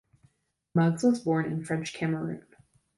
Muggs 0.73 1.03
was 1.03 1.19
born 1.19 1.45
in 1.45 1.63
French 1.63 1.93
Cameroon. 1.93 2.43